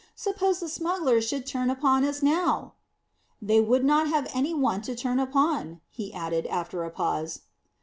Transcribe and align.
Suppose 0.15 0.59
the 0.61 0.67
smugglers 0.67 1.27
should 1.27 1.45
turn 1.45 1.69
upon 1.69 2.03
us 2.03 2.23
now!" 2.23 2.73
"They 3.39 3.61
would 3.61 3.85
not 3.85 4.07
have 4.07 4.27
any 4.33 4.51
one 4.51 4.81
to 4.81 4.95
turn 4.95 5.19
upon," 5.19 5.79
he 5.91 6.11
added, 6.11 6.47
after 6.47 6.83
a 6.83 6.89
pause. 6.89 7.41